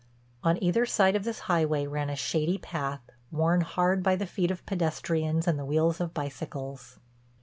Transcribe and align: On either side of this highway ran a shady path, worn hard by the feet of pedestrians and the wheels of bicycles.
On 0.41 0.57
either 0.63 0.83
side 0.87 1.15
of 1.15 1.25
this 1.25 1.41
highway 1.41 1.85
ran 1.85 2.09
a 2.09 2.15
shady 2.15 2.57
path, 2.57 3.07
worn 3.31 3.61
hard 3.61 4.01
by 4.01 4.15
the 4.15 4.25
feet 4.25 4.49
of 4.49 4.65
pedestrians 4.65 5.47
and 5.47 5.59
the 5.59 5.65
wheels 5.65 6.01
of 6.01 6.11
bicycles. 6.11 6.97